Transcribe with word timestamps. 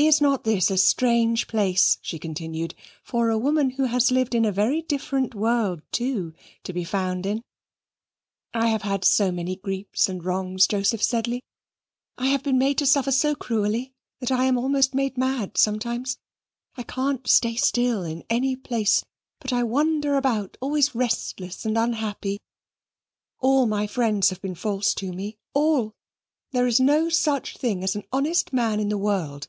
"Is 0.00 0.20
not 0.20 0.44
this 0.44 0.70
a 0.70 0.78
strange 0.78 1.48
place," 1.48 1.98
she 2.02 2.20
continued, 2.20 2.72
"for 3.02 3.30
a 3.30 3.36
woman, 3.36 3.70
who 3.70 3.86
has 3.86 4.12
lived 4.12 4.32
in 4.32 4.44
a 4.44 4.52
very 4.52 4.80
different 4.80 5.34
world 5.34 5.82
too, 5.90 6.34
to 6.62 6.72
be 6.72 6.84
found 6.84 7.26
in? 7.26 7.42
I 8.54 8.68
have 8.68 8.82
had 8.82 9.04
so 9.04 9.32
many 9.32 9.56
griefs 9.56 10.08
and 10.08 10.24
wrongs, 10.24 10.68
Joseph 10.68 11.02
Sedley; 11.02 11.42
I 12.16 12.28
have 12.28 12.44
been 12.44 12.58
made 12.58 12.78
to 12.78 12.86
suffer 12.86 13.10
so 13.10 13.34
cruelly 13.34 13.92
that 14.20 14.30
I 14.30 14.44
am 14.44 14.56
almost 14.56 14.94
made 14.94 15.18
mad 15.18 15.56
sometimes. 15.58 16.16
I 16.76 16.84
can't 16.84 17.26
stay 17.26 17.56
still 17.56 18.04
in 18.04 18.22
any 18.30 18.54
place, 18.54 19.02
but 19.40 19.50
wander 19.52 20.14
about 20.14 20.56
always 20.60 20.94
restless 20.94 21.64
and 21.66 21.76
unhappy. 21.76 22.38
All 23.40 23.66
my 23.66 23.88
friends 23.88 24.30
have 24.30 24.40
been 24.40 24.54
false 24.54 24.94
to 24.94 25.12
me 25.12 25.38
all. 25.54 25.90
There 26.52 26.68
is 26.68 26.78
no 26.78 27.08
such 27.08 27.56
thing 27.58 27.82
as 27.82 27.96
an 27.96 28.04
honest 28.12 28.52
man 28.52 28.78
in 28.78 28.90
the 28.90 28.96
world. 28.96 29.48